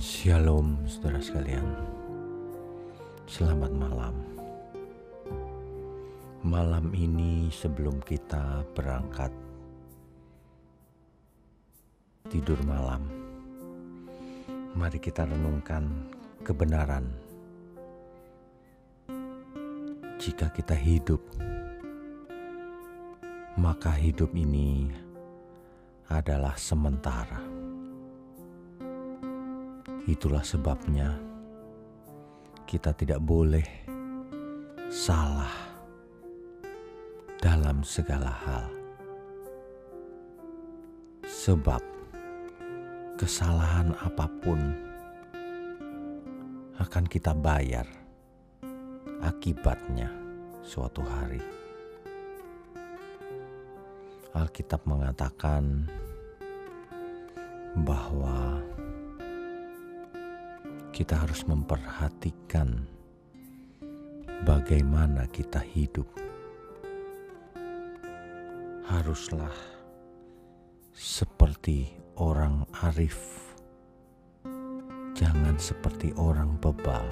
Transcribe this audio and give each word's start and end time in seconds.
Shalom 0.00 0.80
saudara 0.88 1.20
sekalian. 1.20 1.76
Selamat 3.28 3.68
malam. 3.68 4.16
Malam 6.40 6.88
ini 6.96 7.52
sebelum 7.52 8.00
kita 8.08 8.64
berangkat 8.72 9.28
Tidur 12.32 12.56
malam 12.64 13.04
Mari 14.72 14.96
kita 14.96 15.28
renungkan 15.28 16.08
kebenaran. 16.48 17.04
Jika 20.16 20.48
kita 20.48 20.80
hidup 20.80 21.20
Maka 23.60 23.92
hidup 24.00 24.32
ini 24.32 24.88
adalah 26.08 26.56
sementara 26.56 27.60
Itulah 30.10 30.42
sebabnya 30.42 31.14
kita 32.66 32.90
tidak 32.98 33.22
boleh 33.22 33.62
salah 34.90 35.54
dalam 37.38 37.86
segala 37.86 38.34
hal, 38.42 38.66
sebab 41.22 41.78
kesalahan 43.22 43.94
apa 44.02 44.26
pun 44.42 44.58
akan 46.82 47.04
kita 47.06 47.30
bayar 47.30 47.86
akibatnya 49.22 50.10
suatu 50.66 51.06
hari. 51.06 51.38
Alkitab 54.34 54.82
mengatakan 54.90 55.86
bahwa 57.86 58.58
kita 61.00 61.16
harus 61.16 61.48
memperhatikan 61.48 62.84
bagaimana 64.44 65.24
kita 65.32 65.56
hidup. 65.56 66.04
Haruslah 68.84 69.56
seperti 70.92 71.88
orang 72.20 72.68
arif, 72.84 73.16
jangan 75.16 75.56
seperti 75.56 76.12
orang 76.20 76.60
bebal. 76.60 77.08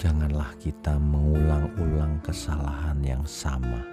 Janganlah 0.00 0.56
kita 0.56 0.96
mengulang-ulang 0.96 2.24
kesalahan 2.24 2.96
yang 3.04 3.24
sama. 3.28 3.84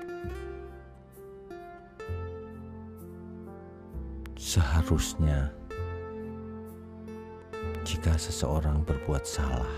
Seharusnya 4.39 5.51
jika 8.05 8.21
seseorang 8.21 8.85
berbuat 8.85 9.25
salah, 9.25 9.73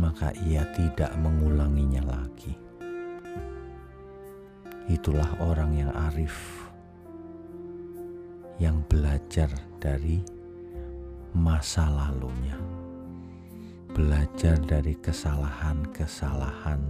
maka 0.00 0.32
ia 0.48 0.64
tidak 0.72 1.12
mengulanginya 1.20 2.00
lagi. 2.00 2.56
Itulah 4.88 5.28
orang 5.44 5.76
yang 5.76 5.92
arif, 6.08 6.64
yang 8.56 8.80
belajar 8.88 9.52
dari 9.84 10.24
masa 11.36 11.92
lalunya, 11.92 12.56
belajar 13.92 14.56
dari 14.64 14.96
kesalahan-kesalahan 14.96 16.80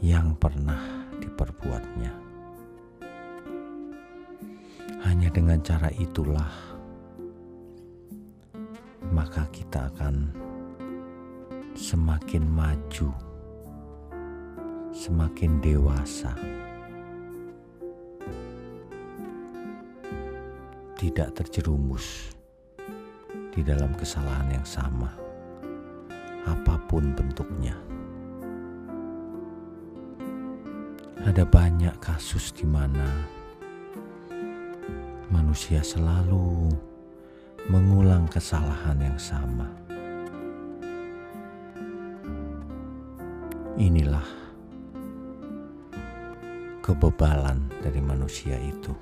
yang 0.00 0.32
pernah 0.40 1.12
diperbuatnya. 1.20 2.16
Hanya 5.04 5.28
dengan 5.28 5.60
cara 5.60 5.92
itulah 5.92 6.77
maka 9.18 9.42
kita 9.50 9.90
akan 9.90 10.30
semakin 11.74 12.46
maju, 12.46 13.10
semakin 14.94 15.58
dewasa, 15.58 16.38
tidak 20.94 21.34
terjerumus 21.34 22.30
di 23.50 23.66
dalam 23.66 23.90
kesalahan 23.98 24.54
yang 24.54 24.62
sama, 24.62 25.10
apa 26.46 26.78
pun 26.86 27.10
bentuknya. 27.10 27.74
Ada 31.26 31.42
banyak 31.42 31.98
kasus 31.98 32.54
di 32.54 32.62
mana 32.62 33.26
manusia 35.26 35.82
selalu 35.82 36.70
mengulang 37.66 38.30
kesalahan 38.30 38.94
yang 39.02 39.18
sama. 39.18 39.66
Inilah 43.74 44.26
kebebalan 46.78 47.66
dari 47.82 47.98
manusia 47.98 48.54
itu. 48.62 48.94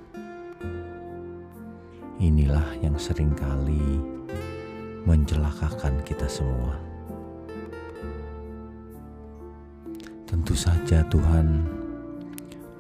Inilah 2.17 2.81
yang 2.81 2.97
sering 2.97 3.37
kali 3.37 4.01
mencelakakan 5.05 6.01
kita 6.01 6.25
semua. 6.25 6.81
Tentu 10.25 10.57
saja 10.57 11.05
Tuhan 11.13 11.61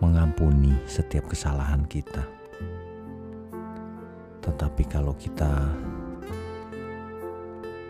mengampuni 0.01 0.73
setiap 0.89 1.29
kesalahan 1.29 1.85
kita 1.85 2.36
tetapi 4.47 4.87
kalau 4.87 5.13
kita 5.19 5.51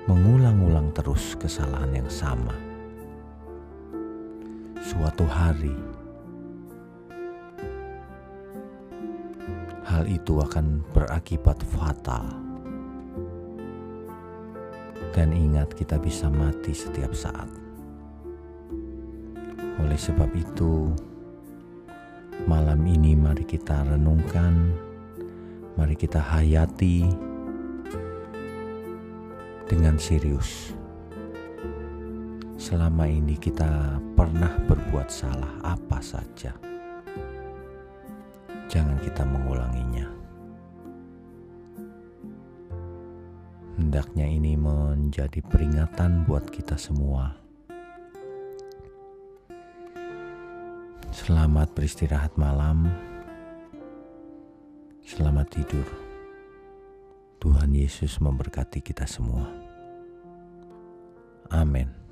mengulang-ulang 0.09 0.89
terus 0.97 1.37
kesalahan 1.37 1.93
yang 2.01 2.09
sama, 2.09 2.57
suatu 4.81 5.29
hari 5.29 5.77
hal 9.87 10.09
itu 10.09 10.41
akan 10.41 10.81
berakibat 10.97 11.61
fatal. 11.77 12.25
Dan 15.17 15.33
ingat, 15.33 15.73
kita 15.73 15.97
bisa 15.97 16.29
mati 16.29 16.77
setiap 16.77 17.17
saat. 17.17 17.49
Oleh 19.81 19.97
sebab 19.97 20.29
itu, 20.37 20.93
malam 22.45 22.85
ini 22.85 23.17
mari 23.17 23.49
kita 23.49 23.81
renungkan 23.89 24.77
Mari 25.77 25.93
kita 25.93 26.25
hayati 26.25 27.05
dengan 29.69 30.01
serius. 30.01 30.73
Selama 32.57 33.05
ini 33.05 33.37
kita 33.37 34.01
pernah 34.17 34.57
berbuat 34.65 35.13
salah 35.13 35.53
apa 35.61 36.01
saja. 36.01 36.57
Jangan 38.73 38.97
kita 39.05 39.23
mengulanginya. 39.29 40.09
Hendaknya 43.77 44.25
ini 44.33 44.57
menjadi 44.57 45.45
peringatan 45.45 46.25
buat 46.25 46.49
kita 46.49 46.81
semua. 46.81 47.37
Selamat 51.13 51.69
beristirahat 51.77 52.33
malam. 52.41 52.89
Selamat 55.07 55.47
tidur. 55.55 55.87
Tuhan 57.39 57.71
Yesus 57.71 58.19
memberkati 58.19 58.83
kita 58.83 59.07
semua. 59.07 59.47
Amin. 61.47 62.06